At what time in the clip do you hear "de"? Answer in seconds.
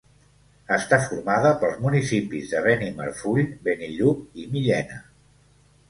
2.55-2.65